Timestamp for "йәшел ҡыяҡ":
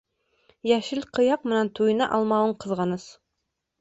0.69-1.45